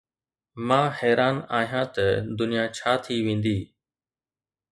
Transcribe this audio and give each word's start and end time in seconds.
مان 0.67 0.87
حيران 0.99 1.35
آهيان 1.57 1.87
ته 1.95 2.05
دنيا 2.37 2.63
ڇا 2.77 2.91
ٿي 3.03 3.15
ويندي 3.25 3.57